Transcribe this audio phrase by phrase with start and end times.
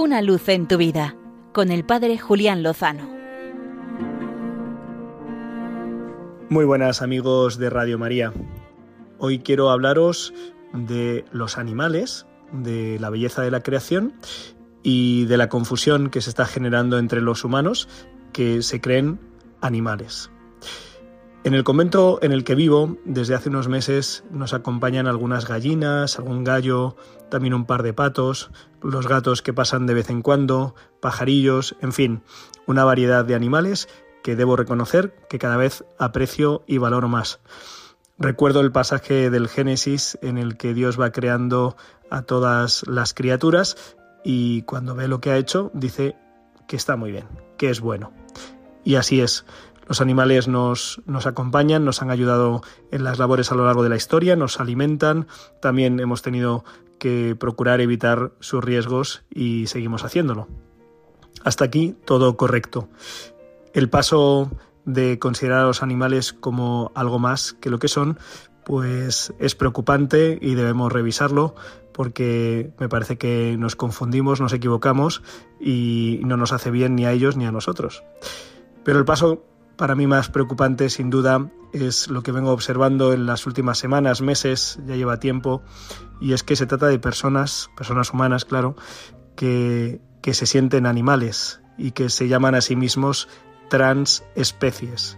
[0.00, 1.16] Una luz en tu vida
[1.52, 3.10] con el Padre Julián Lozano.
[6.48, 8.32] Muy buenas amigos de Radio María.
[9.18, 10.32] Hoy quiero hablaros
[10.72, 14.14] de los animales, de la belleza de la creación
[14.84, 17.88] y de la confusión que se está generando entre los humanos
[18.32, 19.18] que se creen
[19.60, 20.30] animales.
[21.48, 26.18] En el convento en el que vivo, desde hace unos meses, nos acompañan algunas gallinas,
[26.18, 26.94] algún gallo,
[27.30, 28.50] también un par de patos,
[28.82, 32.22] los gatos que pasan de vez en cuando, pajarillos, en fin,
[32.66, 33.88] una variedad de animales
[34.22, 37.40] que debo reconocer que cada vez aprecio y valoro más.
[38.18, 41.78] Recuerdo el pasaje del Génesis en el que Dios va creando
[42.10, 46.14] a todas las criaturas y cuando ve lo que ha hecho dice
[46.66, 47.24] que está muy bien,
[47.56, 48.12] que es bueno.
[48.84, 49.46] Y así es.
[49.88, 53.88] Los animales nos, nos, acompañan, nos han ayudado en las labores a lo largo de
[53.88, 55.26] la historia, nos alimentan,
[55.60, 56.64] también hemos tenido
[56.98, 60.48] que procurar evitar sus riesgos y seguimos haciéndolo.
[61.44, 62.88] Hasta aquí todo correcto.
[63.72, 64.50] El paso
[64.84, 68.18] de considerar a los animales como algo más que lo que son,
[68.64, 71.54] pues es preocupante y debemos revisarlo
[71.92, 75.22] porque me parece que nos confundimos, nos equivocamos
[75.60, 78.04] y no nos hace bien ni a ellos ni a nosotros.
[78.84, 79.44] Pero el paso
[79.78, 84.20] para mí más preocupante, sin duda, es lo que vengo observando en las últimas semanas,
[84.20, 85.62] meses, ya lleva tiempo,
[86.20, 88.76] y es que se trata de personas, personas humanas, claro,
[89.36, 93.28] que, que se sienten animales y que se llaman a sí mismos
[93.70, 95.16] transespecies.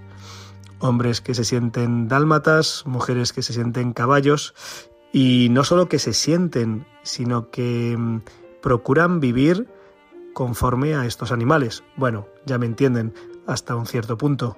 [0.78, 4.54] Hombres que se sienten dálmatas, mujeres que se sienten caballos,
[5.10, 8.20] y no solo que se sienten, sino que mm,
[8.60, 9.68] procuran vivir
[10.40, 11.84] conforme a estos animales.
[11.96, 13.12] Bueno, ya me entienden,
[13.46, 14.56] hasta un cierto punto.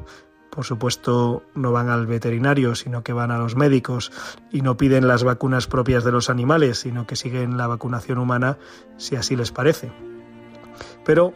[0.48, 4.12] Por supuesto, no van al veterinario, sino que van a los médicos
[4.52, 8.58] y no piden las vacunas propias de los animales, sino que siguen la vacunación humana
[8.96, 9.90] si así les parece.
[11.04, 11.34] Pero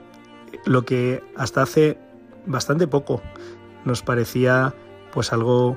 [0.64, 1.98] lo que hasta hace
[2.46, 3.22] bastante poco
[3.84, 4.76] nos parecía
[5.12, 5.76] pues algo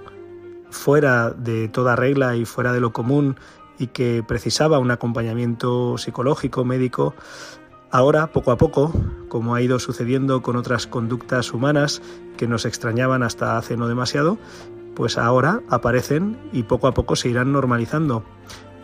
[0.70, 3.36] fuera de toda regla y fuera de lo común
[3.80, 7.16] y que precisaba un acompañamiento psicológico, médico,
[7.92, 8.94] Ahora, poco a poco,
[9.30, 12.04] como ha ido sucediendo con otras conductas humanas
[12.38, 14.38] que nos extrañaban hasta hace no demasiado,
[14.96, 18.24] pues ahora aparecen y poco a poco se irán normalizando,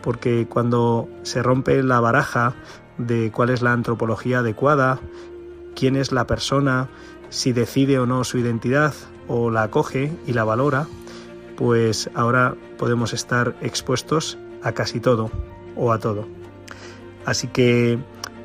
[0.02, 2.54] porque cuando se rompe la baraja
[2.98, 4.98] de cuál es la antropología adecuada,
[5.76, 6.88] quién es la persona,
[7.28, 8.94] si decide o no su identidad
[9.28, 10.88] o la acoge y la valora,
[11.56, 15.30] pues ahora podemos estar expuestos a casi todo
[15.76, 16.26] o a todo.
[17.24, 17.98] Así que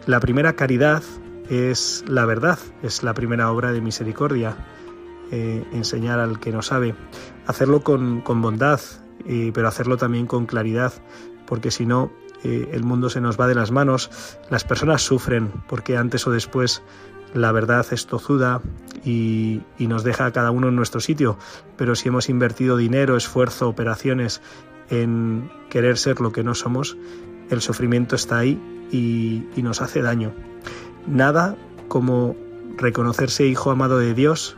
[0.08, 1.04] la primera caridad
[1.50, 4.56] es la verdad, es la primera obra de misericordia,
[5.32, 6.96] eh, enseñar al que no sabe,
[7.46, 8.80] hacerlo con, bondad,
[9.54, 10.94] pero hacerlo también con claridad,
[11.46, 12.12] porque si no,
[12.44, 14.10] eh, el mundo se nos va de las manos,
[14.50, 16.82] las personas sufren, porque antes o después
[17.34, 18.62] la verdad es tozuda
[19.06, 21.38] y, y, nos deja a cada uno en nuestro sitio,
[21.78, 24.42] pero si hemos invertido dinero, esfuerzo, operaciones
[24.90, 26.98] en querer ser lo que no somos,
[27.52, 28.60] el sufrimiento está ahí
[28.92, 30.34] y, nos hace daño.
[31.08, 31.56] Nada
[31.88, 32.36] como
[32.78, 34.58] reconocerse hijo amado de Dios,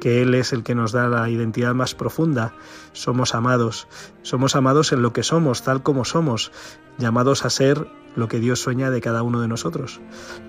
[0.00, 2.54] que Él es el que nos da la identidad más profunda.
[2.92, 3.88] Somos amados,
[4.22, 6.52] somos amados en lo que somos, tal como somos,
[6.98, 10.00] llamados a ser lo que Dios sueña de cada uno de nosotros.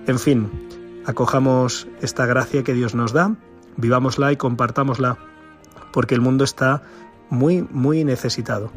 [0.06, 0.50] En fin,
[1.06, 3.34] acojamos esta gracia que Dios nos da,
[3.76, 5.18] vivámosla y compartámosla,
[5.92, 6.82] porque el mundo está
[7.30, 8.70] muy, muy necesitado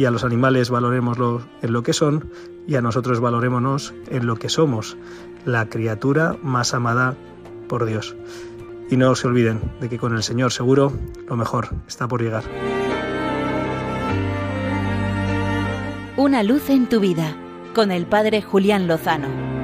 [0.00, 2.30] y a los animales valorémoslo en lo que son
[2.66, 4.96] y a nosotros valorémonos en lo que somos,
[5.44, 7.18] la criatura más amada
[7.68, 8.16] por Dios.
[8.88, 10.90] Y no se olviden de que con el Señor seguro
[11.28, 12.44] lo mejor está por llegar.
[16.16, 17.36] Una luz en tu vida
[17.74, 19.59] con el Padre Julián Lozano.